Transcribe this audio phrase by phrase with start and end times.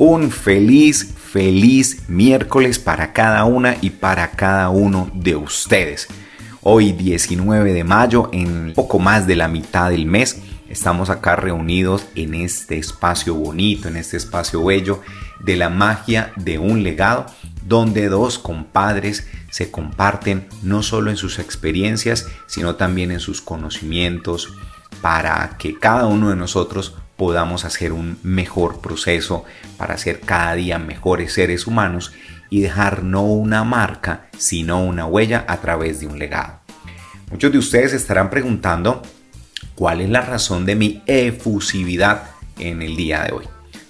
[0.00, 6.06] Un feliz, feliz miércoles para cada una y para cada uno de ustedes.
[6.62, 12.06] Hoy 19 de mayo, en poco más de la mitad del mes, estamos acá reunidos
[12.14, 15.02] en este espacio bonito, en este espacio bello
[15.40, 17.26] de la magia de un legado,
[17.66, 24.54] donde dos compadres se comparten no solo en sus experiencias, sino también en sus conocimientos,
[25.02, 29.44] para que cada uno de nosotros podamos hacer un mejor proceso
[29.78, 32.12] para ser cada día mejores seres humanos
[32.50, 36.60] y dejar no una marca, sino una huella a través de un legado.
[37.30, 39.02] Muchos de ustedes estarán preguntando
[39.74, 42.24] cuál es la razón de mi efusividad
[42.58, 43.44] en el día de hoy.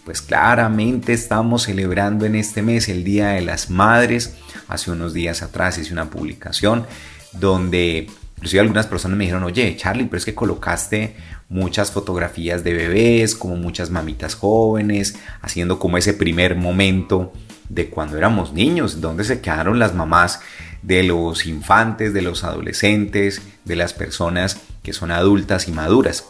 [0.05, 4.37] Pues claramente estamos celebrando en este mes el Día de las Madres.
[4.67, 6.87] Hace unos días atrás hice una publicación
[7.33, 11.17] donde inclusive algunas personas me dijeron, oye Charlie, pero es que colocaste
[11.49, 17.33] muchas fotografías de bebés, como muchas mamitas jóvenes, haciendo como ese primer momento
[17.69, 20.41] de cuando éramos niños, donde se quedaron las mamás
[20.83, 26.27] de los infantes, de los adolescentes, de las personas que son adultas y maduras.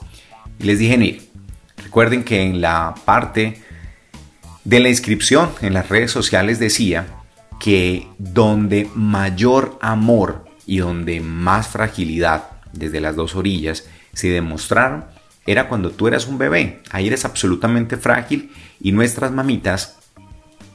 [0.59, 1.23] Y les dije, mire,
[1.83, 3.63] recuerden que en la parte
[4.65, 7.07] de la inscripción en las redes sociales decía
[7.61, 13.85] que donde mayor amor y donde más fragilidad desde las dos orillas
[14.19, 15.05] se demostraron
[15.47, 16.83] era cuando tú eras un bebé.
[16.91, 19.97] Ahí eres absolutamente frágil y nuestras mamitas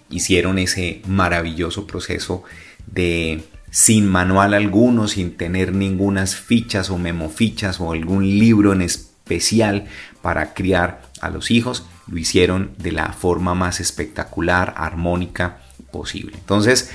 [0.10, 2.44] hicieron ese maravilloso proceso
[2.88, 9.88] de sin manual alguno, sin tener ninguna fichas o memofichas o algún libro en especial
[10.22, 15.59] para criar a los hijos, lo hicieron de la forma más espectacular, armónica
[15.92, 16.38] posible.
[16.38, 16.92] Entonces,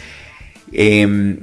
[0.73, 1.39] eh,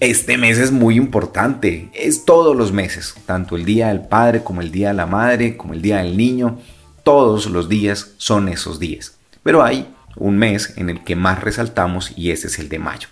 [0.00, 4.60] este mes es muy importante, es todos los meses, tanto el Día del Padre como
[4.60, 6.58] el Día de la Madre, como el Día del Niño,
[7.02, 9.16] todos los días son esos días.
[9.42, 13.08] Pero hay un mes en el que más resaltamos y ese es el de mayo.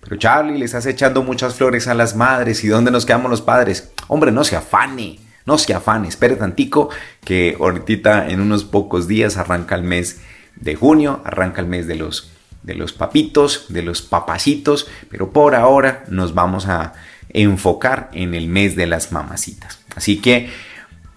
[0.00, 3.42] Pero Charlie, le estás echando muchas flores a las madres y ¿dónde nos quedamos los
[3.42, 3.90] padres?
[4.08, 6.90] Hombre, no se afane, no se afane, espere tantico
[7.24, 10.20] que ahorita en unos pocos días arranca el mes
[10.56, 12.30] de junio, arranca el mes de los
[12.62, 16.92] de los papitos, de los papacitos, pero por ahora nos vamos a
[17.30, 19.80] enfocar en el mes de las mamacitas.
[19.94, 20.50] Así que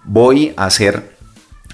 [0.04, 1.14] voy a hacer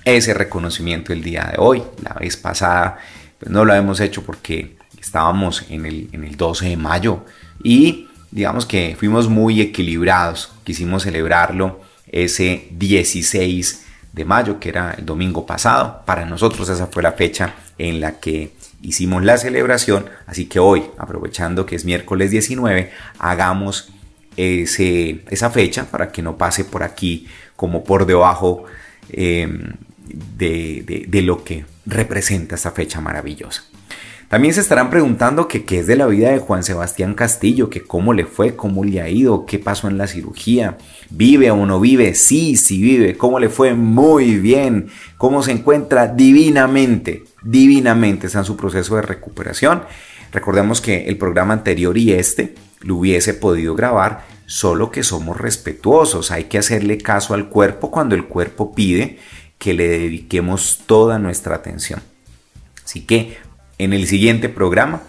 [0.05, 1.83] ese reconocimiento el día de hoy.
[2.03, 2.99] La vez pasada
[3.39, 7.25] pues no lo hemos hecho porque estábamos en el, en el 12 de mayo
[7.63, 10.53] y digamos que fuimos muy equilibrados.
[10.65, 16.03] Quisimos celebrarlo ese 16 de mayo, que era el domingo pasado.
[16.05, 18.53] Para nosotros esa fue la fecha en la que
[18.83, 23.93] hicimos la celebración, así que hoy, aprovechando que es miércoles 19, hagamos
[24.37, 27.27] ese, esa fecha para que no pase por aquí
[27.57, 28.65] como por debajo
[29.11, 29.75] em,
[30.37, 33.65] de, de, lo que representa esta fecha maravillosa.
[34.29, 38.15] También se estarán preguntando qué es de la vida de Juan Sebastián Castillo, que cómo
[38.15, 40.79] le fue, cómo le ha ido, qué pasó en la cirugía,
[41.11, 44.87] vive o no vive, sí, sí vive, cómo le fue muy bien,
[45.19, 49.85] cómo se encuentra divinamente, divinamente, está en su proceso de recuperación.
[50.33, 56.31] Recordemos que el programa anterior y este lo hubiese podido grabar, solo que somos respetuosos,
[56.31, 59.19] hay que hacerle caso al cuerpo cuando el cuerpo pide
[59.59, 62.01] que le dediquemos toda nuestra atención.
[62.85, 63.37] Así que
[63.79, 65.03] en el siguiente programa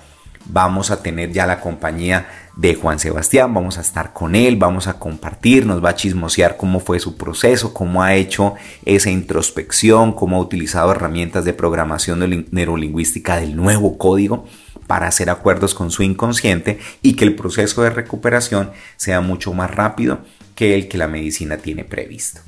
[0.46, 2.28] vamos a tener ya la compañía
[2.62, 6.58] de Juan Sebastián, vamos a estar con él, vamos a compartir, nos va a chismosear
[6.58, 8.54] cómo fue su proceso, cómo ha hecho
[8.86, 14.46] esa introspección, cómo ha utilizado herramientas de programación neurolingüística del nuevo código
[14.86, 19.72] para hacer acuerdos con su inconsciente y que el proceso de recuperación sea mucho más
[19.72, 20.20] rápido
[20.54, 22.42] que el que la medicina tiene previsto.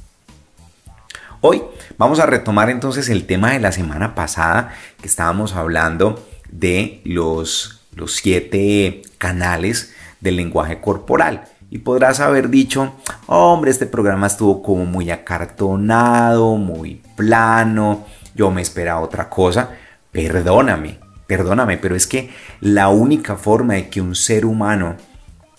[1.41, 1.63] Hoy
[1.97, 7.81] vamos a retomar entonces el tema de la semana pasada que estábamos hablando de los,
[7.95, 9.91] los siete canales
[10.23, 11.43] del lenguaje corporal.
[11.69, 12.93] Y podrás haber dicho,
[13.27, 19.71] hombre, este programa estuvo como muy acartonado, muy plano, yo me esperaba otra cosa.
[20.11, 22.29] Perdóname, perdóname, pero es que
[22.61, 24.95] la única forma de que un ser humano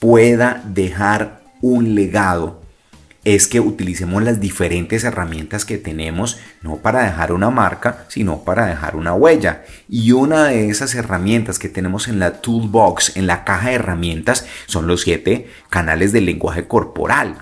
[0.00, 2.63] pueda dejar un legado
[3.24, 8.66] es que utilicemos las diferentes herramientas que tenemos, no para dejar una marca, sino para
[8.66, 9.64] dejar una huella.
[9.88, 14.46] Y una de esas herramientas que tenemos en la toolbox, en la caja de herramientas,
[14.66, 17.38] son los siete canales del lenguaje corporal.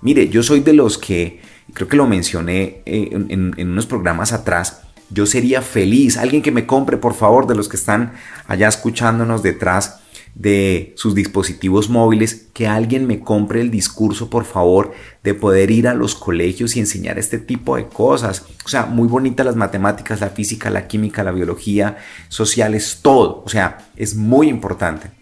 [0.00, 1.40] Mire, yo soy de los que,
[1.74, 6.16] creo que lo mencioné eh, en, en unos programas atrás, yo sería feliz.
[6.16, 8.12] Alguien que me compre, por favor, de los que están
[8.46, 9.97] allá escuchándonos detrás
[10.34, 14.92] de sus dispositivos móviles, que alguien me compre el discurso, por favor,
[15.22, 18.44] de poder ir a los colegios y enseñar este tipo de cosas.
[18.64, 21.98] O sea, muy bonitas las matemáticas, la física, la química, la biología,
[22.28, 23.42] sociales, todo.
[23.44, 25.17] O sea, es muy importante.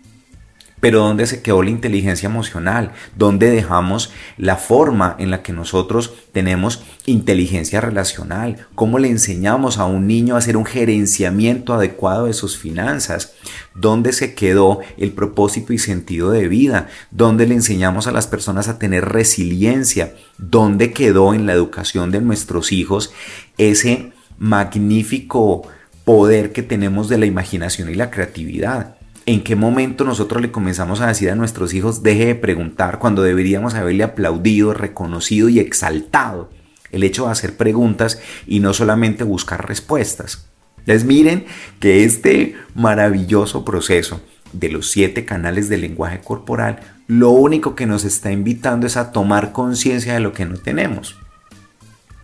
[0.87, 2.93] Pero ¿dónde se quedó la inteligencia emocional?
[3.17, 8.69] ¿Dónde dejamos la forma en la que nosotros tenemos inteligencia relacional?
[8.77, 13.33] ¿Cómo le enseñamos a un niño a hacer un gerenciamiento adecuado de sus finanzas?
[13.75, 16.87] ¿Dónde se quedó el propósito y sentido de vida?
[17.11, 20.15] ¿Dónde le enseñamos a las personas a tener resiliencia?
[20.39, 23.13] ¿Dónde quedó en la educación de nuestros hijos
[23.59, 25.67] ese magnífico
[26.05, 28.96] poder que tenemos de la imaginación y la creatividad?
[29.29, 33.25] ¿En qué momento nosotros le comenzamos a decir a nuestros hijos deje de preguntar cuando
[33.25, 36.49] deberíamos haberle aplaudido, reconocido y exaltado
[36.93, 40.49] el hecho de hacer preguntas y no solamente buscar respuestas?
[40.85, 41.45] Les miren
[41.81, 44.21] que este maravilloso proceso
[44.53, 46.79] de los siete canales del lenguaje corporal
[47.09, 51.17] lo único que nos está invitando es a tomar conciencia de lo que no tenemos.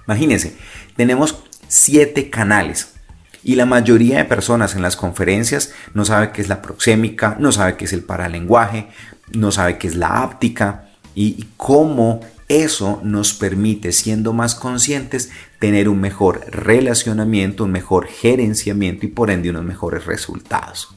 [0.07, 0.57] Imagínense,
[0.95, 2.95] tenemos siete canales
[3.44, 7.53] y la mayoría de personas en las conferencias no sabe qué es la proxémica, no
[7.53, 8.89] sabe qué es el paralenguaje,
[9.33, 15.89] no sabe qué es la áptica y cómo eso nos permite, siendo más conscientes, tener
[15.89, 20.94] un mejor relacionamiento, un mejor gerenciamiento y por ende unos mejores resultados.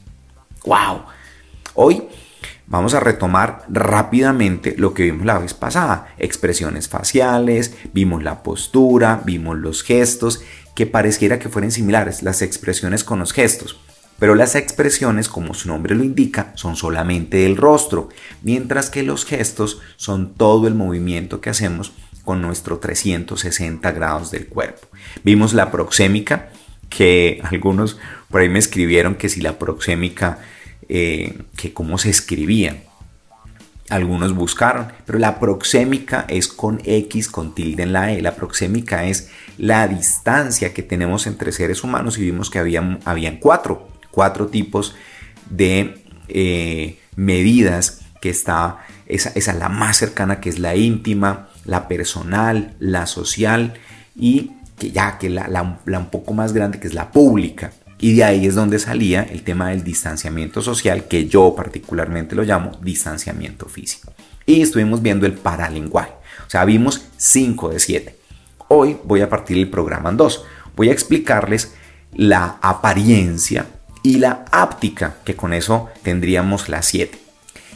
[0.66, 1.04] ¡Wow!
[1.76, 2.04] Hoy
[2.68, 6.14] vamos a retomar rápidamente lo que vimos la vez pasada.
[6.18, 10.42] Expresiones faciales, vimos la postura, vimos los gestos
[10.76, 13.80] que pareciera que fueran similares las expresiones con los gestos.
[14.20, 18.10] Pero las expresiones, como su nombre lo indica, son solamente el rostro,
[18.44, 21.92] mientras que los gestos son todo el movimiento que hacemos
[22.24, 24.88] con nuestro 360 grados del cuerpo.
[25.24, 26.50] Vimos la proxémica,
[26.90, 27.98] que algunos
[28.30, 30.40] por ahí me escribieron que si la proxémica,
[30.90, 32.84] eh, que cómo se escribía
[33.90, 38.22] algunos buscaron, pero la proxémica es con X, con tilde en la E.
[38.22, 43.00] La proxémica es la distancia que tenemos entre seres humanos y vimos que habían,
[43.40, 44.96] cuatro, cuatro tipos
[45.50, 51.88] de eh, medidas que está, esa, es la más cercana que es la íntima, la
[51.88, 53.76] personal, la social
[54.16, 57.72] y que ya que la, la un poco más grande que es la pública.
[58.06, 62.44] Y de ahí es donde salía el tema del distanciamiento social, que yo particularmente lo
[62.44, 64.14] llamo distanciamiento físico.
[64.46, 66.12] Y estuvimos viendo el paralenguaje.
[66.46, 68.16] O sea, vimos 5 de 7.
[68.68, 70.46] Hoy voy a partir el programa en dos.
[70.76, 71.74] Voy a explicarles
[72.14, 73.66] la apariencia
[74.04, 77.18] y la áptica, que con eso tendríamos las 7.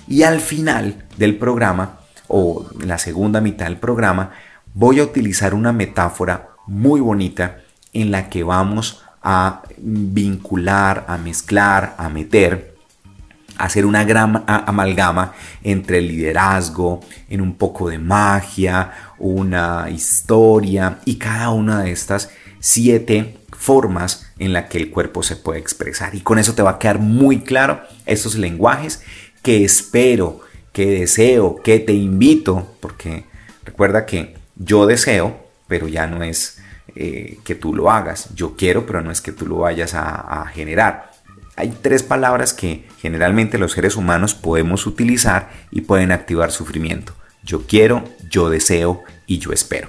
[0.08, 4.34] Y al final del programa, o la segunda mitad del programa,
[4.76, 7.62] voy a utilizar una metáfora muy bonita
[7.94, 12.76] en la que vamos a vincular, a mezclar, a meter,
[13.58, 15.34] a hacer una gran amalgama
[15.64, 22.30] entre el liderazgo, en un poco de magia, una historia y cada una de estas
[22.60, 26.16] siete formas en la que el cuerpo se puede expresar.
[26.16, 29.04] Y con eso te va a quedar muy claro estos lenguajes
[29.42, 30.40] que espero,
[30.72, 33.26] que deseo, que te invito, porque
[33.66, 36.62] recuerda que yo deseo, pero ya no es
[37.02, 38.36] eh, que tú lo hagas.
[38.36, 41.14] Yo quiero, pero no es que tú lo vayas a, generar.
[41.56, 47.14] Hay tres palabras que generalmente los seres humanos podemos utilizar y pueden activar sufrimiento.
[47.42, 49.88] Yo quiero, yo deseo y yo espero.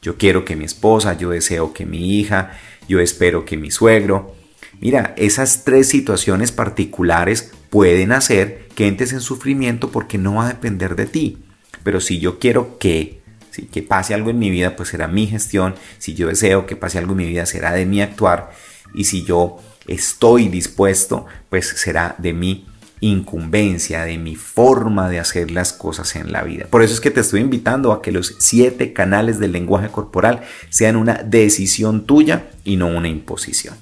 [0.00, 2.52] Yo quiero que mi esposa, yo deseo que mi hija,
[2.88, 4.34] yo espero que mi suegro.
[4.80, 10.54] Mira, esas tres situaciones particulares pueden hacer que entres en sufrimiento porque no va a
[10.54, 11.44] depender de ti.
[11.84, 13.21] Pero si yo quiero que
[13.52, 15.74] si que pase algo en mi vida, pues será mi gestión.
[15.98, 18.50] Si yo deseo que pase algo en mi vida, será de mi actuar.
[18.94, 22.66] Y si yo estoy dispuesto, pues será de mi
[23.00, 26.66] incumbencia, de mi forma de hacer las cosas en la vida.
[26.70, 30.42] Por eso es que te estoy invitando a que los siete canales del lenguaje corporal
[30.70, 33.74] sean una decisión tuya y no una imposición.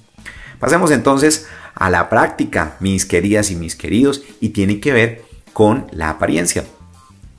[0.58, 5.22] Pasemos entonces a la práctica, mis queridas y mis queridos, y tiene que ver
[5.52, 6.64] con la apariencia.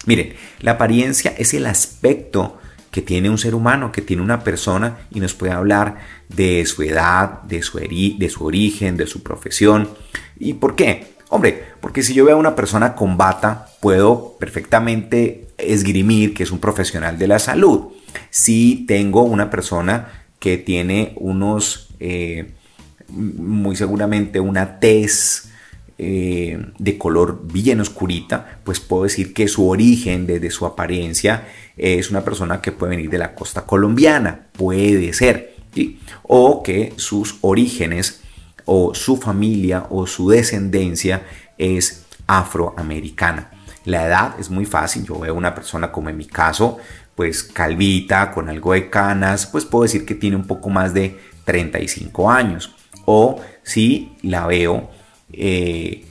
[0.05, 2.59] Miren, la apariencia es el aspecto
[2.91, 6.83] que tiene un ser humano, que tiene una persona y nos puede hablar de su
[6.83, 9.89] edad, de su, de su origen, de su profesión.
[10.37, 11.15] ¿Y por qué?
[11.29, 16.51] Hombre, porque si yo veo a una persona con bata, puedo perfectamente esgrimir que es
[16.51, 17.93] un profesional de la salud.
[18.29, 22.51] Si tengo una persona que tiene unos, eh,
[23.07, 25.50] muy seguramente una tez
[26.03, 32.09] eh, de color bien oscurita, pues puedo decir que su origen, desde su apariencia, es
[32.09, 35.53] una persona que puede venir de la costa colombiana, puede ser,
[36.23, 38.21] o que sus orígenes
[38.65, 41.21] o su familia o su descendencia
[41.59, 43.51] es afroamericana.
[43.85, 46.79] La edad es muy fácil, yo veo una persona como en mi caso,
[47.13, 51.19] pues calvita, con algo de canas, pues puedo decir que tiene un poco más de
[51.45, 52.73] 35 años.
[53.05, 54.89] O si la veo
[55.33, 56.05] eh,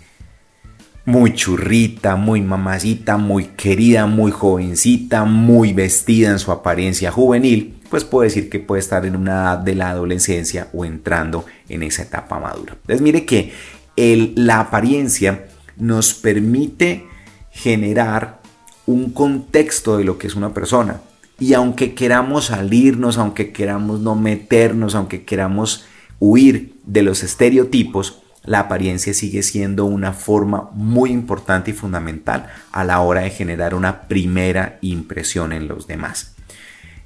[1.05, 8.05] muy churrita, muy mamacita, muy querida, muy jovencita, muy vestida en su apariencia juvenil, pues
[8.05, 12.03] puedo decir que puede estar en una edad de la adolescencia o entrando en esa
[12.03, 12.75] etapa madura.
[12.75, 13.53] Entonces mire que
[13.97, 15.47] la apariencia
[15.77, 17.07] nos permite
[17.51, 18.41] generar
[18.87, 21.01] un contexto de lo que es una persona.
[21.39, 25.87] Y aunque queramos salirnos, aunque queramos no meternos, aunque queramos
[26.19, 32.85] huir de los estereotipos, la apariencia sigue siendo una forma muy importante y fundamental a
[32.85, 36.35] la hora de generar una primera impresión en los demás.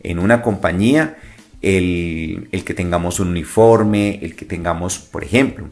[0.00, 1.16] En una compañía,
[1.60, 5.70] el, que tengamos un uniforme, el que tengamos, por ejemplo,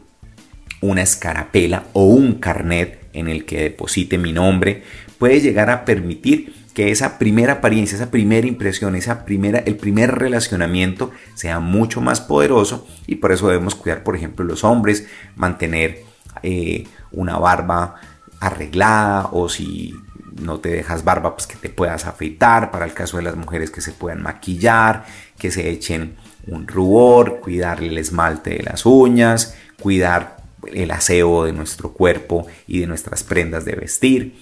[0.81, 4.83] una escarapela o un carnet en el que deposite mi nombre,
[5.17, 10.15] puede llegar a permitir que esa primera apariencia, esa primera impresión, esa primera, el primer
[10.15, 16.03] relacionamiento sea mucho más poderoso y por eso debemos cuidar, por ejemplo, los hombres, mantener
[16.41, 17.95] eh, una barba
[18.39, 19.93] arreglada o si
[20.41, 23.69] no te dejas barba, pues que te puedas afeitar, para el caso de las mujeres
[23.69, 25.05] que se puedan maquillar,
[25.37, 26.15] que se echen
[26.47, 30.37] un rubor, cuidar el esmalte de las uñas, cuidar
[30.71, 34.35] el aseo de nuestro cuerpo y de nuestras prendas de vestir.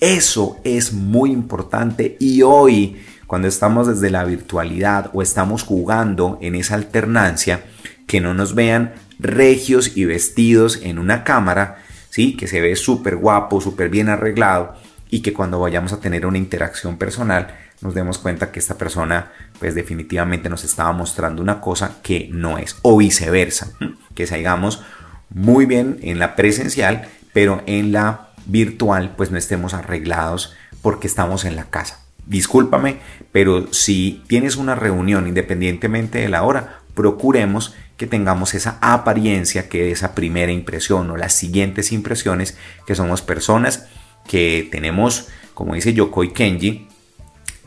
[0.00, 6.54] Eso es muy importante y hoy, cuando estamos desde la virtualidad o estamos jugando en
[6.54, 7.64] esa alternancia,
[8.06, 11.78] que no nos vean regios y vestidos en una cámara,
[12.10, 12.36] ¿sí?
[12.36, 14.76] que se ve súper guapo, súper bien arreglado
[15.10, 19.32] y que cuando vayamos a tener una interacción personal nos demos cuenta que esta persona
[19.58, 23.72] pues definitivamente nos estaba mostrando una cosa que no es o viceversa,
[24.14, 24.82] que salgamos
[25.30, 31.44] muy bien en la presencial pero en la virtual pues no estemos arreglados porque estamos
[31.44, 32.00] en la casa.
[32.26, 32.98] Discúlpame,
[33.32, 39.90] pero si tienes una reunión independientemente de la hora, procuremos que tengamos esa apariencia que
[39.90, 43.86] esa primera impresión o las siguientes impresiones que somos personas
[44.26, 46.88] que tenemos, como dice Yokoi Kenji,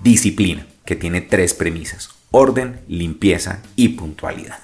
[0.04, 4.60] disciplina, que tiene tres premisas, orden, limpieza y puntualidad.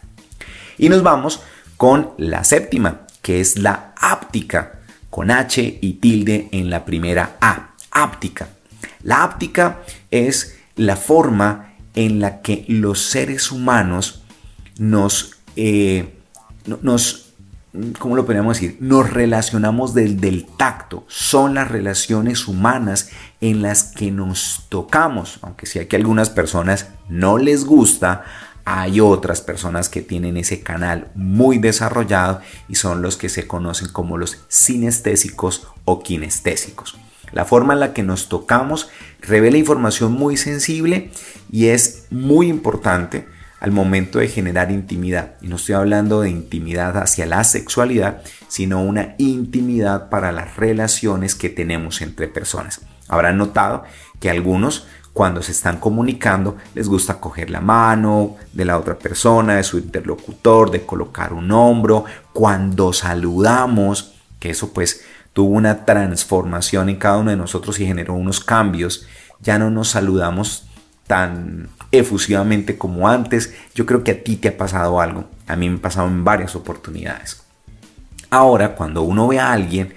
[0.78, 1.42] Y nos vamos
[1.76, 4.77] con la séptima, que es la áptica
[5.10, 8.50] con H y tilde en la primera A, áptica.
[9.04, 9.80] La áptica
[10.12, 14.24] es la forma en la que los seres humanos
[14.78, 16.14] nos, eh,
[16.82, 17.28] nos
[18.00, 18.78] ¿cómo lo podríamos decir?
[18.80, 21.06] Nos relacionamos desde el tacto.
[21.08, 23.10] Son las relaciones humanas
[23.42, 25.40] en las que nos tocamos.
[25.42, 28.24] Aunque sí que algunas personas no les gusta,
[28.70, 33.88] hay otras personas que tienen ese canal muy desarrollado y son los que se conocen
[33.88, 36.98] como los sinestésicos o kinestésicos.
[37.32, 38.90] La forma en la que nos tocamos
[39.22, 41.12] revela información muy sensible
[41.50, 43.26] y es muy importante
[43.62, 45.36] al momento de generar intimidad.
[45.42, 51.36] Y no estoy hablando de intimidad hacia la sexualidad, sino una intimidad para las relaciones
[51.36, 52.82] que tenemos entre personas.
[53.08, 53.86] Habrán notado
[54.20, 59.56] que algunos cuando se están comunicando les gusta coger la mano de la otra persona,
[59.56, 62.06] de su interlocutor, de colocar un hombro.
[62.34, 65.02] Cuando saludamos, que eso pues
[65.34, 69.08] tuvo una transformación en cada uno de nosotros y generó unos cambios,
[69.42, 70.68] ya no nos saludamos
[71.08, 73.56] tan efusivamente como antes.
[73.74, 75.26] Yo creo que a ti te ha pasado algo.
[75.48, 77.42] A mí me ha pasado en varias oportunidades.
[78.30, 79.96] Ahora, cuando uno ve a alguien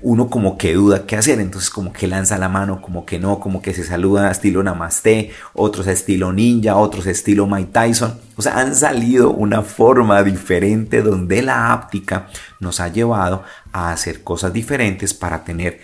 [0.00, 3.40] uno como que duda qué hacer, entonces como que lanza la mano, como que no,
[3.40, 8.18] como que se saluda estilo Namaste, otros estilo Ninja, otros estilo Mike Tyson.
[8.36, 12.28] O sea, han salido una forma diferente donde la áptica
[12.60, 15.80] nos ha llevado a hacer cosas diferentes para tener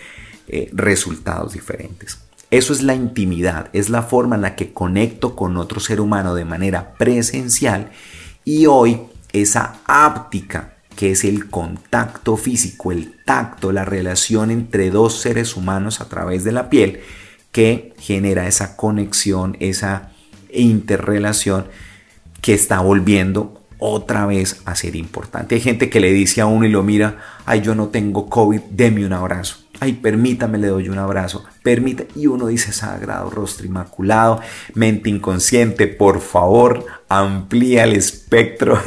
[0.47, 2.19] eh, resultados diferentes.
[2.51, 6.35] Eso es la intimidad, es la forma en la que conecto con otro ser humano
[6.35, 7.89] de manera presencial
[8.45, 9.01] y hoy
[9.33, 16.01] esa áptica que es el contacto físico, el tacto, la relación entre dos seres humanos
[16.01, 17.01] a través de la piel,
[17.51, 20.11] que genera esa conexión, esa
[20.51, 21.67] interrelación
[22.41, 25.55] que está volviendo otra vez a ser importante.
[25.55, 28.61] Hay gente que le dice a uno y lo mira, ay, yo no tengo COVID,
[28.71, 29.64] deme un abrazo.
[29.79, 31.45] Ay, permítame, le doy un abrazo.
[31.63, 32.07] Permite.
[32.15, 34.41] Y uno dice, sagrado rostro inmaculado,
[34.73, 38.81] mente inconsciente, por favor, amplía el espectro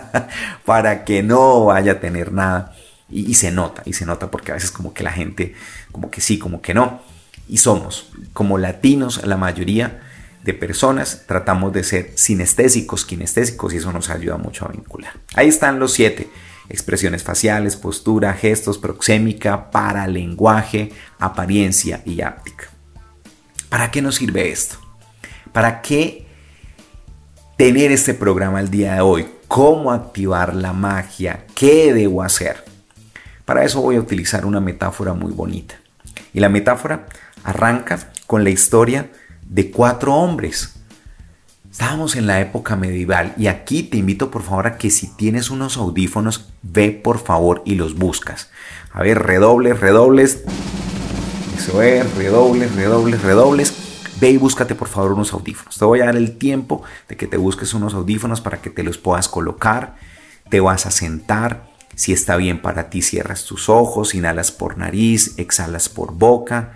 [0.64, 2.74] para que no vaya a tener nada.
[3.10, 5.54] Y, y, se nota, y se nota porque a veces como que la gente,
[5.90, 7.02] como que sí, como que no.
[7.48, 10.00] Y somos, como latinos, la mayoría,
[10.42, 15.12] de personas, tratamos de ser sinestésicos, kinestésicos y eso nos ayuda mucho a vincular.
[15.34, 16.28] Ahí están los siete.
[16.72, 22.70] Expresiones faciales, postura, gestos, proxémica, paralenguaje, apariencia y áptica.
[23.68, 24.76] ¿Para qué nos sirve esto?
[25.52, 26.26] ¿Para qué
[27.58, 29.28] tener este programa el día de hoy?
[29.48, 31.44] ¿Cómo activar la magia?
[31.54, 32.64] ¿Qué debo hacer?
[33.44, 35.74] Para eso voy a utilizar una metáfora muy bonita.
[36.32, 37.06] Y la metáfora
[37.44, 39.10] arranca con la historia
[39.46, 40.81] de cuatro hombres.
[41.72, 45.48] Estábamos en la época medieval y aquí te invito por favor a que si tienes
[45.48, 48.50] unos audífonos, ve por favor y los buscas.
[48.92, 50.44] A ver, redobles, redobles.
[51.56, 53.74] Eso es, redobles, redobles, redobles.
[54.20, 55.78] Ve y búscate por favor unos audífonos.
[55.78, 58.82] Te voy a dar el tiempo de que te busques unos audífonos para que te
[58.82, 59.96] los puedas colocar.
[60.50, 61.70] Te vas a sentar.
[61.94, 66.74] Si está bien para ti, cierras tus ojos, inhalas por nariz, exhalas por boca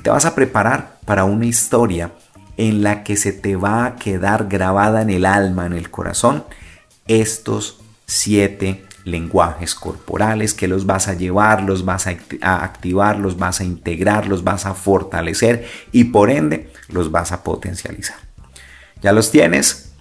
[0.00, 2.12] te vas a preparar para una historia
[2.60, 6.44] en la que se te va a quedar grabada en el alma, en el corazón,
[7.08, 13.60] estos siete lenguajes corporales que los vas a llevar, los vas a activar, los vas
[13.60, 18.18] a integrar, los vas a fortalecer y por ende los vas a potencializar.
[19.00, 19.92] ¿Ya los tienes?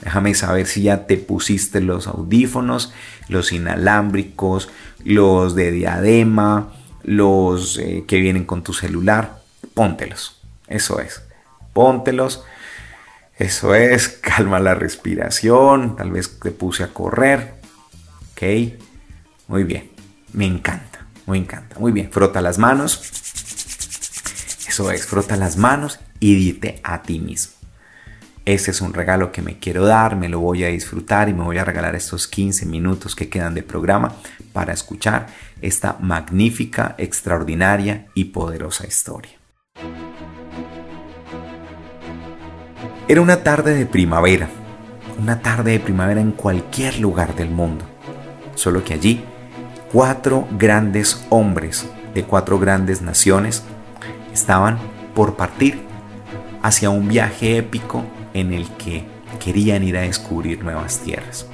[0.00, 2.94] Déjame saber si ya te pusiste los audífonos,
[3.28, 4.68] los inalámbricos,
[5.04, 9.42] los de diadema, los eh, que vienen con tu celular,
[9.74, 10.40] póntelos.
[10.68, 11.24] Eso es.
[11.74, 12.44] Póntelos.
[13.36, 14.08] Eso es.
[14.22, 15.96] Calma la respiración.
[15.96, 17.56] Tal vez te puse a correr.
[18.32, 18.42] Ok.
[19.48, 19.90] Muy bien.
[20.32, 21.06] Me encanta.
[21.26, 21.78] Me encanta.
[21.78, 22.10] Muy bien.
[22.10, 23.02] Frota las manos.
[24.66, 25.04] Eso es.
[25.04, 27.52] Frota las manos y dite a ti mismo.
[28.46, 31.44] Este es un regalo que me quiero dar, me lo voy a disfrutar y me
[31.44, 34.16] voy a regalar estos 15 minutos que quedan de programa
[34.52, 35.28] para escuchar
[35.62, 39.33] esta magnífica, extraordinaria y poderosa historia.
[43.06, 44.48] Era una tarde de primavera,
[45.20, 47.84] una tarde de primavera en cualquier lugar del mundo,
[48.54, 49.22] solo que allí
[49.92, 53.62] cuatro grandes hombres de cuatro grandes naciones
[54.32, 54.78] estaban
[55.14, 55.82] por partir
[56.62, 59.04] hacia un viaje épico en el que
[59.38, 61.46] querían ir a descubrir nuevas tierras.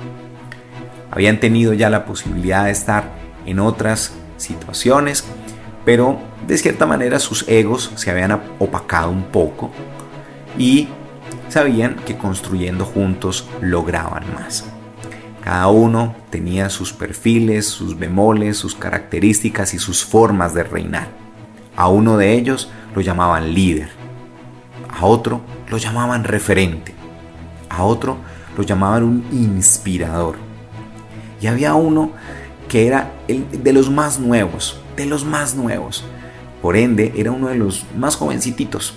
[1.10, 3.10] Habían tenido ya la posibilidad de estar
[3.44, 5.24] en otras situaciones,
[5.84, 9.72] pero de cierta manera sus egos se habían opacado un poco
[10.56, 10.88] y
[11.48, 14.64] sabían que construyendo juntos lograban más.
[15.42, 21.08] Cada uno tenía sus perfiles, sus bemoles, sus características y sus formas de reinar.
[21.76, 23.88] A uno de ellos lo llamaban líder,
[24.90, 26.94] a otro lo llamaban referente,
[27.70, 28.18] a otro
[28.56, 30.36] lo llamaban un inspirador.
[31.40, 32.12] Y había uno
[32.68, 36.04] que era el de los más nuevos, de los más nuevos.
[36.60, 38.94] Por ende, era uno de los más jovencititos.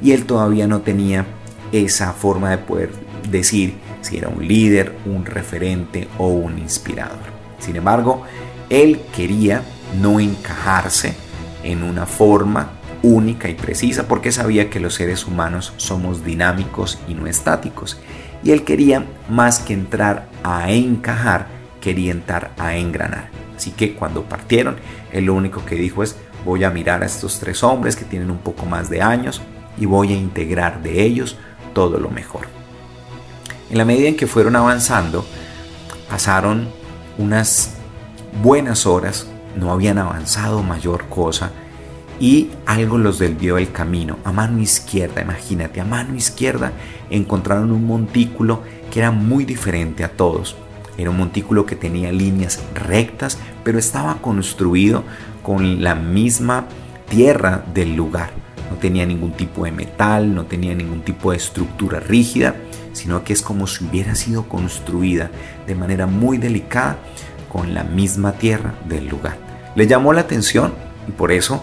[0.00, 1.26] Y él todavía no tenía
[1.72, 2.90] esa forma de poder
[3.30, 7.18] decir si era un líder, un referente o un inspirador.
[7.58, 8.22] Sin embargo,
[8.70, 9.62] él quería
[10.00, 11.14] no encajarse
[11.62, 12.70] en una forma
[13.02, 17.98] única y precisa porque sabía que los seres humanos somos dinámicos y no estáticos.
[18.42, 21.46] Y él quería más que entrar a encajar,
[21.80, 23.30] quería entrar a engranar.
[23.56, 24.76] Así que cuando partieron,
[25.12, 28.30] él lo único que dijo es, voy a mirar a estos tres hombres que tienen
[28.30, 29.40] un poco más de años
[29.78, 31.36] y voy a integrar de ellos
[31.76, 32.46] todo lo mejor.
[33.68, 35.26] En la medida en que fueron avanzando,
[36.08, 36.70] pasaron
[37.18, 37.74] unas
[38.42, 41.50] buenas horas, no habían avanzado mayor cosa,
[42.18, 44.16] y algo los desvió el camino.
[44.24, 46.72] A mano izquierda, imagínate, a mano izquierda
[47.10, 50.56] encontraron un montículo que era muy diferente a todos.
[50.96, 55.04] Era un montículo que tenía líneas rectas, pero estaba construido
[55.42, 56.68] con la misma
[57.10, 58.45] tierra del lugar.
[58.70, 62.56] No tenía ningún tipo de metal, no tenía ningún tipo de estructura rígida,
[62.92, 65.30] sino que es como si hubiera sido construida
[65.66, 66.98] de manera muy delicada
[67.52, 69.38] con la misma tierra del lugar.
[69.74, 70.74] Le llamó la atención
[71.06, 71.62] y por eso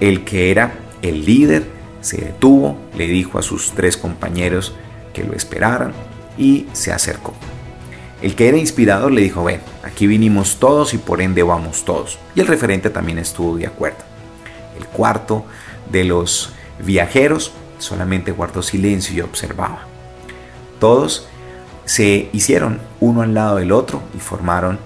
[0.00, 1.66] el que era el líder
[2.00, 4.74] se detuvo, le dijo a sus tres compañeros
[5.12, 5.92] que lo esperaran
[6.38, 7.34] y se acercó.
[8.22, 12.18] El que era inspirador le dijo, ven, aquí vinimos todos y por ende vamos todos.
[12.34, 14.04] Y el referente también estuvo de acuerdo.
[14.78, 15.44] El cuarto
[15.90, 19.86] de los viajeros solamente guardó silencio y observaba.
[20.78, 21.26] Todos
[21.84, 24.78] se hicieron uno al lado del otro y formaron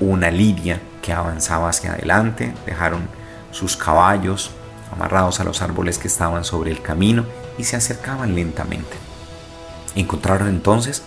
[0.00, 3.08] una línea que avanzaba hacia adelante, dejaron
[3.50, 4.50] sus caballos
[4.92, 7.24] amarrados a los árboles que estaban sobre el camino
[7.58, 8.96] y se acercaban lentamente.
[9.94, 11.02] Encontraron entonces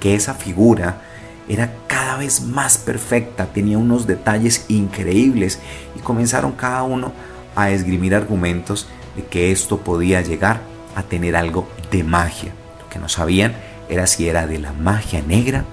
[0.00, 1.02] que esa figura
[1.48, 5.58] era cada vez más perfecta, tenía unos detalles increíbles
[5.96, 7.12] y comenzaron cada uno
[7.58, 10.60] a esgrimir argumentos de que esto podía llegar
[10.94, 12.52] a tener algo de magia.
[12.80, 13.56] Lo que no sabían
[13.88, 15.64] era si era de la magia negra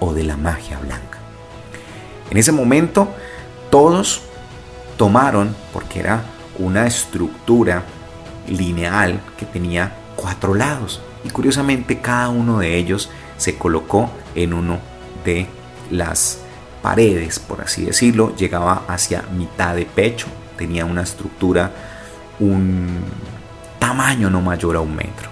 [0.00, 1.18] o de la magia blanca.
[2.30, 3.08] En ese momento
[3.70, 4.22] todos
[4.96, 6.22] tomaron, porque era
[6.58, 7.82] una estructura
[8.48, 14.78] lineal que tenía cuatro lados, y curiosamente cada uno de ellos se colocó en uno
[15.26, 15.46] de
[15.90, 16.38] las
[16.80, 21.72] paredes, por así decirlo, llegaba hacia mitad de pecho, tenía una estructura,
[22.40, 23.00] un
[23.78, 25.30] tamaño no mayor a un metro.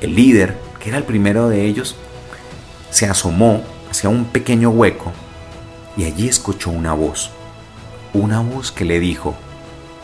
[0.00, 1.96] El líder, que era el primero de ellos,
[2.90, 5.12] se asomó hacia un pequeño hueco
[5.96, 7.30] y allí escuchó una voz,
[8.12, 9.36] una voz que le dijo,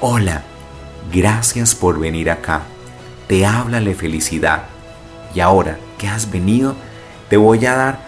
[0.01, 0.43] Hola,
[1.13, 2.63] gracias por venir acá,
[3.27, 4.65] te habla la felicidad
[5.35, 6.75] y ahora que has venido,
[7.29, 7.99] te voy a dar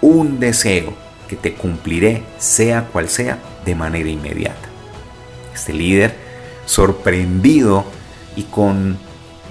[0.00, 0.94] un deseo
[1.28, 4.71] que te cumpliré, sea cual sea, de manera inmediata.
[5.54, 6.14] Este líder,
[6.66, 7.84] sorprendido
[8.36, 8.96] y con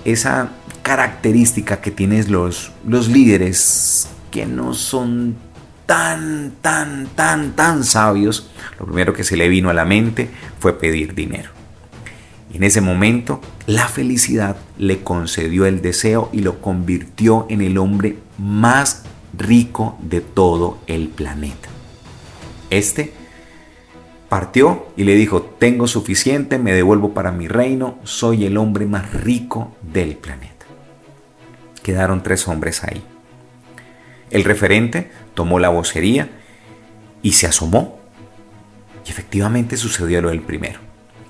[0.06, 0.50] esa
[0.82, 5.36] característica que tienen los, los líderes que no son
[5.86, 10.80] tan, tan, tan, tan sabios, lo primero que se le vino a la mente fue
[10.80, 11.50] pedir dinero.
[12.52, 17.78] Y en ese momento, la felicidad le concedió el deseo y lo convirtió en el
[17.78, 19.04] hombre más
[19.38, 21.70] rico de todo el planeta.
[22.70, 23.14] Este
[24.32, 29.12] partió y le dijo, tengo suficiente, me devuelvo para mi reino, soy el hombre más
[29.12, 30.66] rico del planeta.
[31.84, 33.04] Quedaron tres hombres ahí.
[34.30, 36.30] El referente tomó la vocería
[37.22, 38.00] y se asomó.
[39.06, 40.80] Y efectivamente sucedió lo del primero.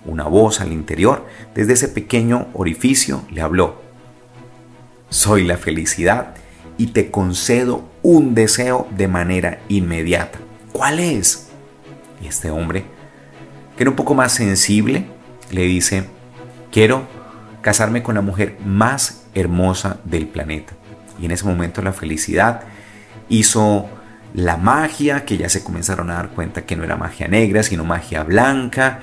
[0.05, 3.81] Una voz al interior, desde ese pequeño orificio, le habló.
[5.09, 6.35] Soy la felicidad
[6.77, 10.37] y te concedo un deseo de manera inmediata.
[10.71, 11.50] ¿Cuál es?
[12.21, 12.85] Y este hombre,
[13.75, 15.05] que era un poco más sensible,
[15.51, 16.05] le dice,
[16.71, 17.07] quiero
[17.61, 20.73] casarme con la mujer más hermosa del planeta.
[21.19, 22.61] Y en ese momento la felicidad
[23.29, 23.89] hizo
[24.33, 27.83] la magia, que ya se comenzaron a dar cuenta que no era magia negra, sino
[27.83, 28.99] magia blanca,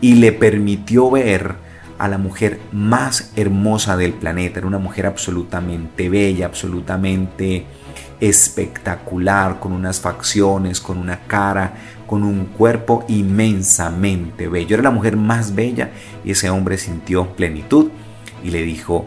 [0.00, 1.54] y le permitió ver
[1.98, 4.58] a la mujer más hermosa del planeta.
[4.58, 7.66] Era una mujer absolutamente bella, absolutamente
[8.20, 11.74] espectacular, con unas facciones, con una cara,
[12.10, 14.74] con un cuerpo inmensamente bello.
[14.74, 15.92] Era la mujer más bella
[16.24, 17.90] y ese hombre sintió plenitud
[18.42, 19.06] y le dijo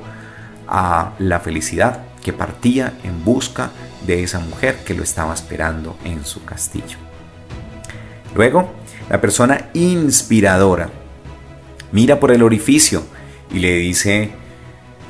[0.70, 3.72] a la felicidad que partía en busca
[4.08, 6.98] de esa mujer que lo estaba esperando en su castillo.
[8.36, 8.72] Luego,
[9.10, 10.90] la persona inspiradora
[11.92, 13.04] mira por el orificio
[13.54, 14.32] y le dice,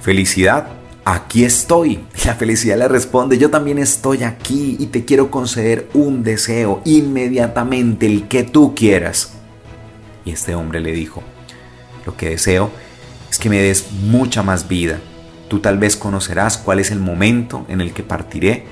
[0.01, 0.65] felicidad,
[1.05, 2.05] aquí estoy.
[2.25, 8.05] La felicidad le responde, yo también estoy aquí y te quiero conceder un deseo inmediatamente,
[8.05, 9.33] el que tú quieras.
[10.25, 11.21] Y este hombre le dijo,
[12.05, 12.71] lo que deseo
[13.29, 14.99] es que me des mucha más vida.
[15.49, 18.65] Tú tal vez conocerás cuál es el momento en el que partiré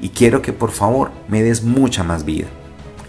[0.00, 2.48] y quiero que por favor me des mucha más vida.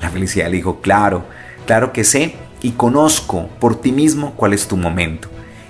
[0.02, 1.26] La felicidad le dijo, claro,
[1.66, 5.28] claro que sé y conozco por ti mismo cuál es tu momento.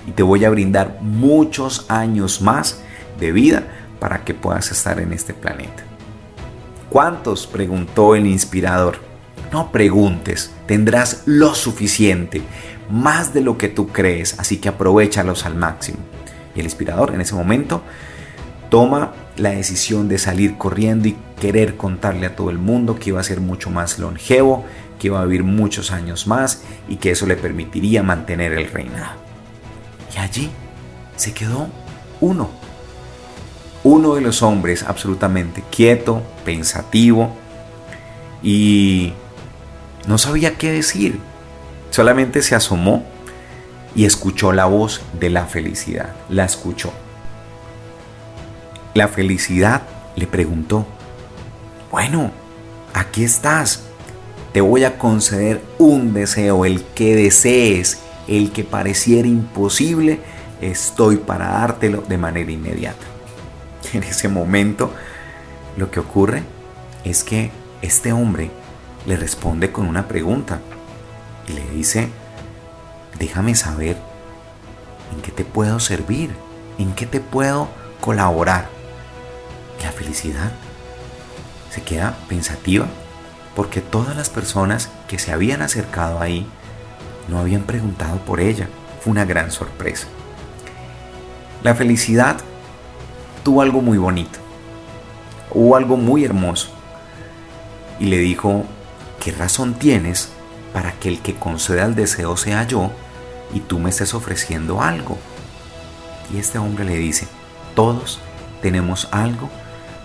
[0.07, 2.81] Y te voy a brindar muchos años más
[3.21, 3.63] de vida
[3.99, 5.83] para que puedas estar en este planeta.
[6.89, 7.47] ¿Cuántos?
[7.47, 8.99] preguntó el inspirador.
[9.53, 12.41] No preguntes, tendrás lo suficiente,
[12.89, 15.99] más de lo que tú crees, así que aprovechalos al máximo.
[16.55, 17.81] Y el inspirador en ese momento
[18.69, 23.19] toma la decisión de salir corriendo y querer contarle a todo el mundo que iba
[23.19, 24.65] a ser mucho más longevo,
[24.99, 29.19] que iba a vivir muchos años más y que eso le permitiría mantener el reinado.
[30.15, 30.49] Y allí
[31.15, 31.67] se quedó
[32.19, 32.60] uno.
[33.83, 37.35] Uno de los hombres absolutamente quieto, pensativo
[38.43, 39.13] y
[40.07, 41.19] no sabía qué decir.
[41.89, 43.03] Solamente se asomó
[43.95, 46.13] y escuchó la voz de la felicidad.
[46.29, 46.91] La escuchó.
[48.93, 49.81] La felicidad
[50.15, 50.85] le preguntó,
[51.91, 52.31] bueno,
[52.93, 53.83] aquí estás,
[54.53, 60.19] te voy a conceder un deseo, el que desees, el que pareciera imposible,
[60.61, 63.05] estoy para dártelo de manera inmediata.
[63.93, 64.93] En ese momento,
[65.77, 66.43] lo que ocurre
[67.03, 68.51] es que este hombre
[69.05, 70.59] le responde con una pregunta
[71.47, 72.09] y le dice,
[73.17, 73.97] déjame saber
[75.13, 76.31] en qué te puedo servir,
[76.77, 78.69] en qué te puedo colaborar.
[79.83, 80.51] La felicidad
[81.71, 82.85] se queda pensativa
[83.55, 86.47] porque todas las personas que se habían acercado ahí
[87.27, 88.67] no habían preguntado por ella.
[89.01, 90.07] Fue una gran sorpresa.
[91.63, 92.37] La felicidad
[93.43, 94.39] tuvo algo muy bonito,
[95.51, 96.69] hubo algo muy hermoso.
[97.99, 98.65] Y le dijo,
[99.19, 100.29] ¿qué razón tienes
[100.73, 102.91] para que el que conceda el deseo sea yo
[103.53, 105.17] y tú me estés ofreciendo algo?
[106.33, 107.27] Y este hombre le dice,
[107.75, 108.19] todos
[108.61, 109.49] tenemos algo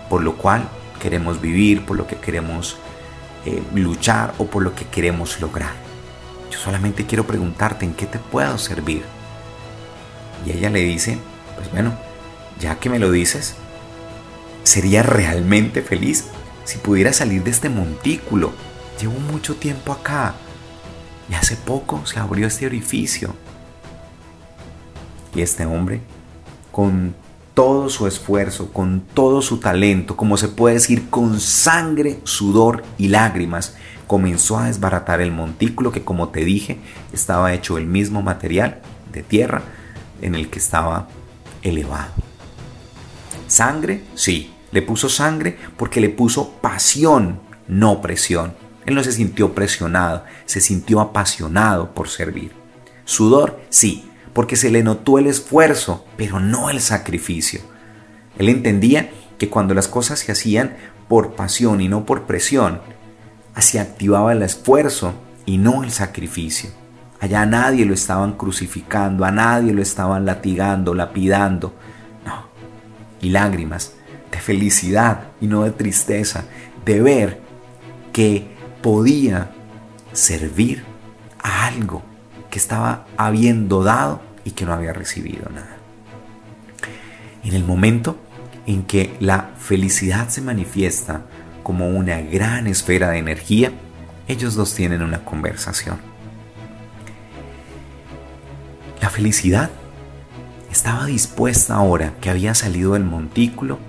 [0.09, 0.67] por lo cual
[1.01, 2.77] queremos vivir, por lo que queremos
[3.45, 5.73] eh, luchar o por lo que queremos lograr.
[6.51, 9.03] Yo solamente quiero preguntarte en qué te puedo servir.
[10.45, 11.19] Y ella le dice,
[11.55, 11.93] pues bueno,
[12.59, 13.55] ya que me lo dices,
[14.63, 16.25] sería realmente feliz
[16.65, 18.51] si pudiera salir de este montículo.
[18.99, 20.35] Llevo mucho tiempo acá
[21.29, 23.35] y hace poco se abrió este orificio.
[25.35, 26.01] Y este hombre,
[26.71, 27.15] con
[27.53, 33.07] todo su esfuerzo, con todo su talento, como se puede decir, con sangre, sudor y
[33.07, 33.75] lágrimas,
[34.07, 36.79] comenzó a desbaratar el montículo que, como te dije,
[37.13, 39.63] estaba hecho del mismo material de tierra
[40.21, 41.07] en el que estaba
[41.61, 42.11] elevado.
[43.47, 44.03] ¿Sangre?
[44.15, 48.53] Sí, le puso sangre porque le puso pasión, no presión.
[48.85, 52.51] Él no se sintió presionado, se sintió apasionado por servir.
[53.05, 57.61] Sudor, sí, porque se le notó el esfuerzo, pero no el sacrificio.
[58.37, 62.81] Él entendía que cuando las cosas se hacían por pasión y no por presión,
[63.55, 65.13] así activaba el esfuerzo
[65.45, 66.69] y no el sacrificio.
[67.19, 71.73] Allá a nadie lo estaban crucificando, a nadie lo estaban latigando, lapidando.
[73.21, 73.93] Y lágrimas
[74.31, 76.45] de felicidad y no de tristeza,
[76.85, 77.41] de ver
[78.13, 78.47] que
[78.81, 79.51] podía
[80.13, 80.83] servir
[81.41, 82.03] a algo
[82.49, 85.77] que estaba habiendo dado y que no había recibido nada.
[87.43, 88.17] En el momento
[88.65, 91.25] en que la felicidad se manifiesta
[91.63, 93.71] como una gran esfera de energía,
[94.27, 95.97] ellos dos tienen una conversación.
[99.01, 99.69] La felicidad
[100.71, 103.79] estaba dispuesta ahora que había salido del montículo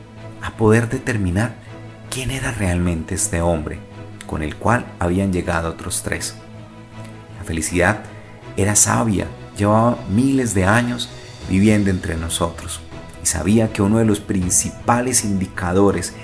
[0.43, 1.55] a poder determinar
[2.11, 3.79] quién era realmente este hombre
[4.27, 6.37] con el cual habían llegado otros tres.
[7.39, 8.05] La felicidad
[8.57, 9.27] era sabia
[9.59, 11.11] llevaba miles de años
[11.51, 12.81] viviendo entre nosotros
[13.23, 16.15] y sabía que uno de los principales indicadores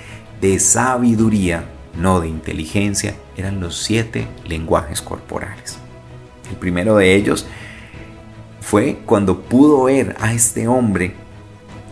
[0.41, 1.65] de sabiduría,
[1.97, 5.77] no de inteligencia, eran los siete lenguajes corporales.
[6.49, 7.45] El primero de ellos
[8.65, 11.13] fue cuando pudo ver a este hombre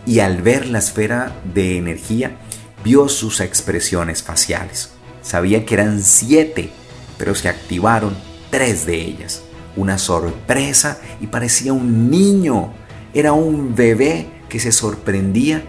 [0.06, 2.36] y al ver la esfera de energía,
[2.82, 4.90] vio sus expresiones faciales.
[5.22, 6.70] Sabía que eran siete,
[7.16, 8.16] pero se activaron
[8.50, 9.44] tres de ellas
[9.76, 12.72] una sorpresa y parecía un niño.
[13.12, 15.62] Era un bebé que se sorprendía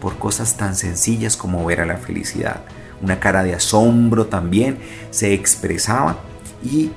[0.00, 2.60] por cosas tan sencillas como ver a la felicidad.
[3.00, 4.78] Una cara de asombro también
[5.10, 6.18] se expresaba
[6.62, 6.90] y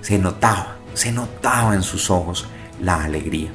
[0.00, 2.46] se notaba, se notaba en sus ojos
[2.80, 3.50] la alegría.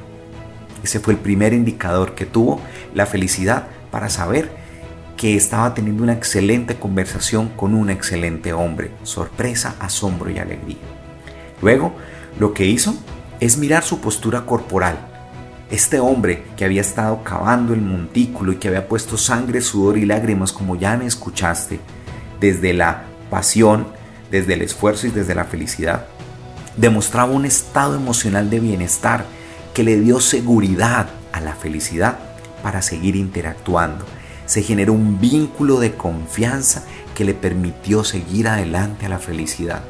[0.82, 2.60] Ese fue el primer indicador que tuvo
[2.94, 4.50] la felicidad para saber
[5.16, 8.90] que estaba teniendo una excelente conversación con un excelente hombre.
[9.02, 10.76] Sorpresa, asombro y alegría.
[11.62, 11.94] Luego
[12.38, 12.94] lo que hizo
[13.40, 14.98] es mirar su postura corporal.
[15.70, 20.04] Este hombre que había estado cavando el montículo y que había puesto sangre, sudor y
[20.04, 21.80] lágrimas, como ya me escuchaste,
[22.40, 23.86] desde la pasión,
[24.30, 26.06] desde el esfuerzo y desde la felicidad,
[26.76, 29.24] demostraba un estado emocional de bienestar
[29.72, 32.18] que le dio seguridad a la felicidad
[32.62, 34.04] para seguir interactuando.
[34.46, 36.84] Se generó un vínculo de confianza
[37.14, 39.82] que le permitió seguir adelante a la felicidad.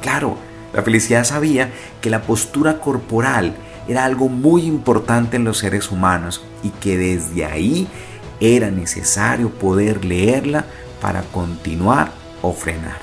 [0.00, 0.36] Claro,
[0.72, 3.54] la felicidad sabía que la postura corporal
[3.88, 7.88] era algo muy importante en los seres humanos y que desde ahí
[8.40, 10.64] era necesario poder leerla
[11.00, 12.98] para continuar o frenar.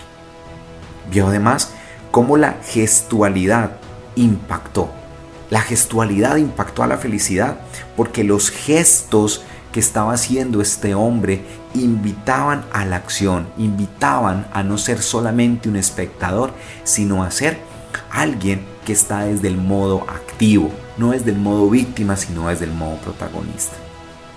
[1.11, 1.73] Vio además
[2.11, 3.77] cómo la gestualidad
[4.15, 4.89] impactó.
[5.49, 7.59] La gestualidad impactó a la felicidad
[7.95, 11.41] porque los gestos que estaba haciendo este hombre
[11.73, 17.59] invitaban a la acción, invitaban a no ser solamente un espectador, sino a ser
[18.11, 22.71] alguien que está desde el modo activo, no es del modo víctima, sino desde el
[22.71, 23.75] modo protagonista.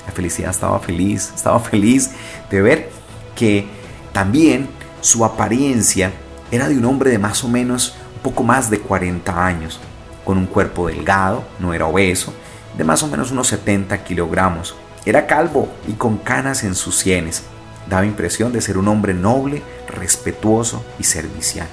[0.06, 2.10] La felicidad estaba feliz, estaba feliz
[2.50, 2.90] de ver
[3.36, 3.66] que
[4.12, 4.68] también
[5.00, 6.12] su apariencia
[6.50, 9.80] era de un hombre de más o menos un poco más de 40 años,
[10.24, 12.32] con un cuerpo delgado, no era obeso,
[12.76, 17.42] de más o menos unos 70 kilogramos, era calvo y con canas en sus sienes.
[17.88, 21.66] Daba impresión de ser un hombre noble, respetuoso y servicial.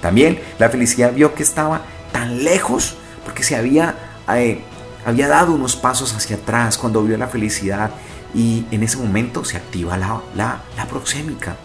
[0.00, 3.94] También la felicidad vio que estaba tan lejos porque se había,
[4.34, 4.60] eh,
[5.04, 7.90] había dado unos pasos hacia atrás cuando vio la felicidad
[8.34, 11.56] y en ese momento se activa la, la, la proxémica.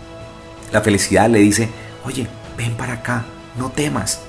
[0.71, 1.69] La felicidad le dice,
[2.05, 3.25] oye, ven para acá,
[3.57, 4.21] no temas,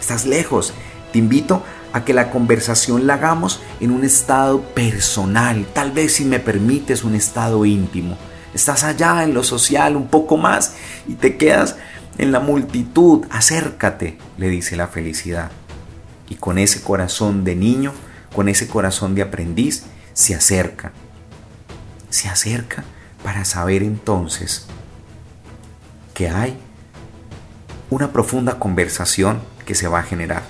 [0.00, 0.72] estás lejos,
[1.12, 1.62] te invito
[1.92, 7.04] a que la conversación la hagamos en un estado personal, tal vez si me permites
[7.04, 8.16] un estado íntimo.
[8.54, 10.74] Estás allá en lo social un poco más
[11.06, 11.76] y te quedas
[12.18, 13.26] en la multitud.
[13.30, 15.50] Acércate, le dice la felicidad.
[16.28, 17.92] Y con ese corazón de niño,
[18.34, 19.84] con ese corazón de aprendiz,
[20.14, 20.92] se acerca.
[22.08, 22.84] Se acerca
[23.22, 24.66] para saber entonces
[26.14, 26.58] que hay
[27.90, 30.42] una profunda conversación que se va a generar.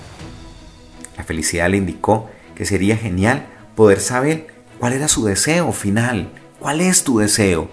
[1.17, 4.47] La felicidad le indicó que sería genial poder saber
[4.79, 7.69] cuál era su deseo final, cuál es tu deseo.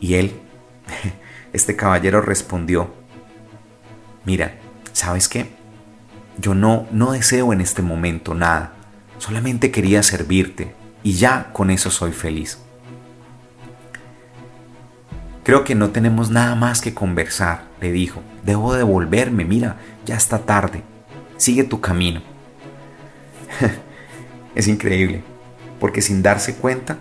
[0.00, 0.40] Y él,
[1.52, 2.92] este caballero respondió,
[4.24, 4.58] mira,
[4.92, 5.50] ¿sabes qué?
[6.38, 8.74] Yo no, no deseo en este momento nada,
[9.18, 12.58] solamente quería servirte y ya con eso soy feliz.
[15.48, 18.20] Creo que no tenemos nada más que conversar, le dijo.
[18.44, 20.84] Debo devolverme, mira, ya está tarde
[21.38, 22.20] sigue tu camino.
[24.54, 25.22] es increíble,
[25.80, 26.98] porque sin darse cuenta,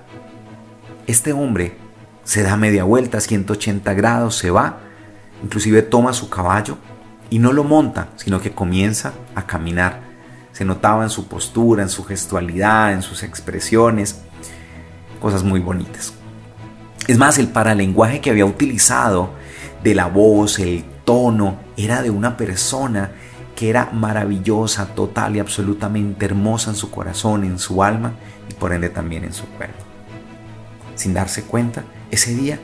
[1.07, 1.75] este hombre
[2.23, 4.79] se da media vuelta, 180 grados, se va,
[5.43, 6.77] inclusive toma su caballo
[7.29, 10.01] y no lo monta, sino que comienza a caminar.
[10.53, 14.21] Se notaba en su postura, en su gestualidad, en sus expresiones,
[15.19, 16.16] cosas muy bonitas.
[17.07, 19.31] Es más, el paralenguaje que había utilizado
[19.81, 23.11] de la voz, el tono, era de una persona
[23.55, 28.13] que era maravillosa, total y absolutamente hermosa en su corazón, en su alma
[28.49, 29.83] y por ende también en su cuerpo.
[30.95, 32.59] Sin darse cuenta, ese día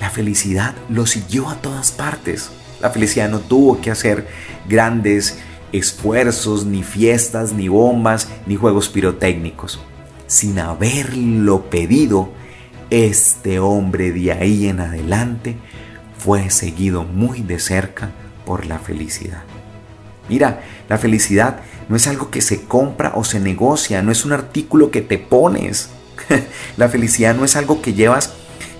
[0.00, 2.50] la felicidad lo siguió a todas partes.
[2.80, 4.28] La felicidad no tuvo que hacer
[4.68, 5.38] grandes
[5.72, 9.80] esfuerzos, ni fiestas, ni bombas, ni juegos pirotécnicos.
[10.28, 12.30] Sin haberlo pedido,
[12.90, 15.56] este hombre de ahí en adelante
[16.18, 18.10] fue seguido muy de cerca
[18.44, 19.42] por la felicidad.
[20.28, 24.32] Mira, la felicidad no es algo que se compra o se negocia, no es un
[24.32, 25.90] artículo que te pones.
[26.76, 28.34] la felicidad no es algo que llevas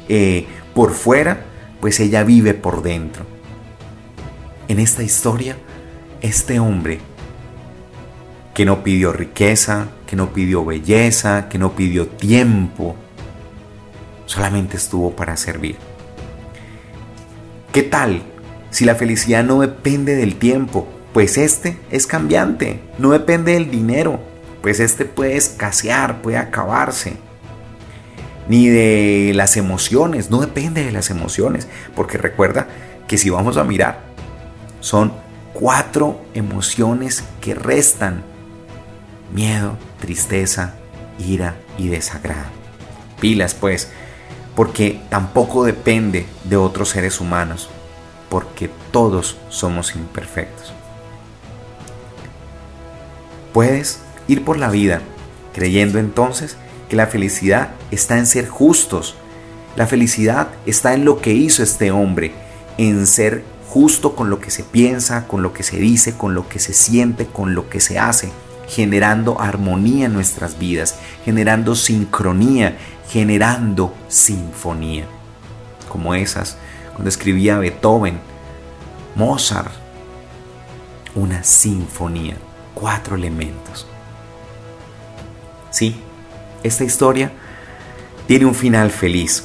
[0.09, 1.45] eh, por fuera,
[1.81, 3.25] pues ella vive por dentro.
[4.69, 5.57] En esta historia,
[6.21, 7.01] este hombre
[8.53, 12.97] que no pidió riqueza, que no pidió belleza, que no pidió tiempo,
[14.29, 15.77] solamente estuvo para servir.
[17.73, 18.23] ¿Qué tal
[18.71, 24.21] si la felicidad no depende del tiempo, pues este es cambiante, no depende del dinero,
[24.63, 27.15] pues este puede escasear, puede acabarse.
[28.49, 32.69] Ni de las emociones, no depende de las emociones, porque recuerda
[33.07, 34.01] que si vamos a mirar,
[34.81, 35.13] son
[35.55, 38.23] cuatro emociones que restan.
[39.35, 40.75] Miedo, tristeza,
[41.19, 42.47] ira y desagrado.
[43.21, 43.91] Pilas pues,
[44.59, 47.69] porque tampoco depende de otros seres humanos,
[48.29, 50.73] porque todos somos imperfectos.
[53.53, 55.01] Puedes ir por la vida
[55.55, 56.57] creyendo entonces
[56.89, 59.15] que la felicidad está en ser justos.
[59.77, 62.33] La felicidad está en lo que hizo este hombre,
[62.79, 66.49] en ser justo con lo que se piensa, con lo que se dice, con lo
[66.49, 68.33] que se siente, con lo que se hace,
[68.67, 72.77] generando armonía en nuestras vidas, generando sincronía,
[73.09, 75.07] generando sinfonía.
[75.89, 76.59] Como esas,
[76.93, 78.21] cuando escribía Beethoven,
[79.15, 79.73] Mozart,
[81.15, 82.37] una sinfonía
[82.75, 83.87] cuatro elementos.
[85.71, 86.01] Sí,
[86.63, 87.33] esta historia
[88.27, 89.45] tiene un final feliz,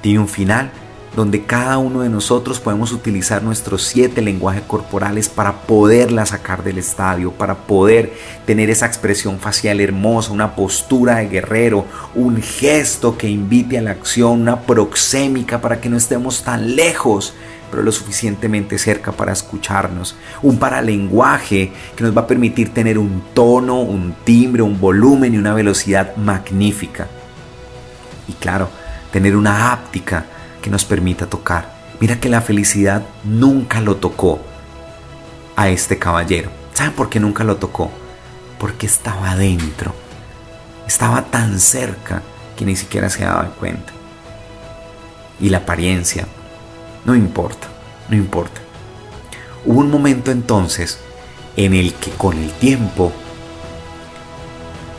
[0.00, 0.70] tiene un final
[1.16, 6.78] donde cada uno de nosotros podemos utilizar nuestros siete lenguajes corporales para poderla sacar del
[6.78, 8.14] estadio, para poder
[8.46, 13.90] tener esa expresión facial hermosa, una postura de guerrero, un gesto que invite a la
[13.90, 17.34] acción, una proxémica para que no estemos tan lejos
[17.70, 20.14] pero lo suficientemente cerca para escucharnos.
[20.42, 25.38] Un paralenguaje que nos va a permitir tener un tono, un timbre, un volumen y
[25.38, 27.08] una velocidad magnífica.
[28.28, 28.68] Y claro,
[29.10, 30.26] tener una áptica
[30.62, 31.74] que nos permita tocar.
[32.00, 34.40] Mira que la felicidad nunca lo tocó
[35.56, 36.50] a este caballero.
[36.72, 37.90] ¿Saben por qué nunca lo tocó?
[38.58, 39.94] Porque estaba adentro.
[40.86, 42.22] Estaba tan cerca
[42.56, 43.92] que ni siquiera se daba cuenta.
[45.38, 46.26] Y la apariencia,
[47.04, 47.68] no importa,
[48.08, 48.60] no importa.
[49.64, 50.98] Hubo un momento entonces
[51.56, 53.12] en el que con el tiempo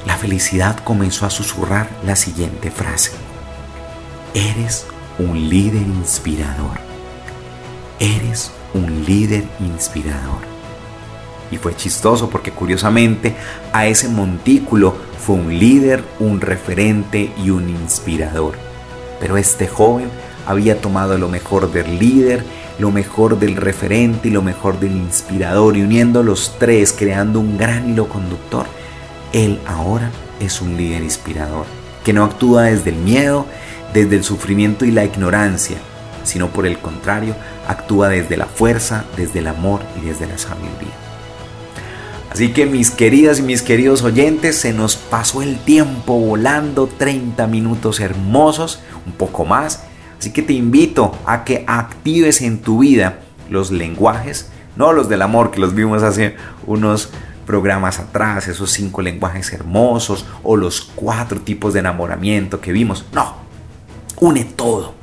[0.05, 3.11] la felicidad comenzó a susurrar la siguiente frase.
[4.33, 4.85] Eres
[5.19, 6.79] un líder inspirador.
[7.99, 10.41] Eres un líder inspirador.
[11.51, 13.35] Y fue chistoso porque curiosamente
[13.71, 18.55] a ese montículo fue un líder, un referente y un inspirador.
[19.19, 20.09] Pero este joven
[20.47, 22.43] había tomado lo mejor del líder,
[22.79, 27.57] lo mejor del referente y lo mejor del inspirador y uniendo los tres creando un
[27.57, 28.65] gran hilo conductor.
[29.31, 31.65] Él ahora es un líder inspirador,
[32.03, 33.45] que no actúa desde el miedo,
[33.93, 35.77] desde el sufrimiento y la ignorancia,
[36.23, 37.35] sino por el contrario,
[37.67, 40.93] actúa desde la fuerza, desde el amor y desde la sabiduría.
[42.33, 47.45] Así que mis queridas y mis queridos oyentes, se nos pasó el tiempo volando 30
[47.45, 49.83] minutos hermosos, un poco más.
[50.17, 53.19] Así que te invito a que actives en tu vida
[53.51, 56.35] los lenguajes, no los del amor que los vimos hace
[56.65, 57.11] unos
[57.45, 63.05] programas atrás, esos cinco lenguajes hermosos o los cuatro tipos de enamoramiento que vimos.
[63.11, 63.35] No,
[64.19, 64.93] une todo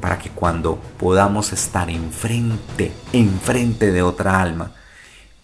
[0.00, 4.72] para que cuando podamos estar enfrente, enfrente de otra alma,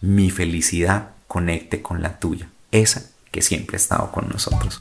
[0.01, 4.79] mi felicidad conecte con la tuya, esa que siempre ha estado con nosotros.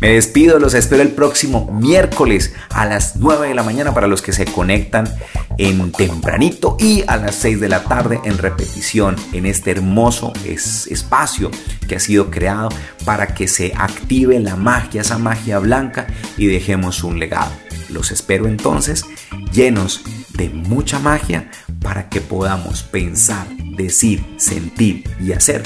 [0.00, 4.20] Me despido, los espero el próximo miércoles a las 9 de la mañana para los
[4.20, 5.08] que se conectan
[5.56, 11.50] en tempranito y a las 6 de la tarde en repetición en este hermoso espacio
[11.88, 12.68] que ha sido creado
[13.06, 17.52] para que se active la magia, esa magia blanca y dejemos un legado.
[17.88, 19.04] Los espero entonces
[19.50, 20.02] llenos
[20.34, 25.62] de mucha magia para que podamos pensar, decir, sentir y hacer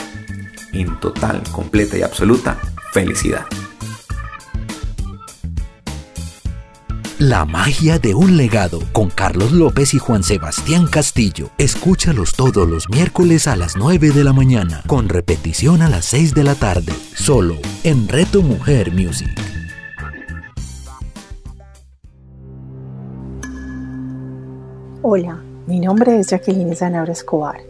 [0.72, 2.60] en total, completa y absoluta
[2.92, 3.46] felicidad.
[7.20, 11.50] La magia de un legado con Carlos López y Juan Sebastián Castillo.
[11.58, 16.32] Escúchalos todos los miércoles a las 9 de la mañana, con repetición a las 6
[16.32, 19.28] de la tarde, solo en Reto Mujer Music.
[25.02, 27.69] Hola, mi nombre es Jacqueline Zanabra Escobar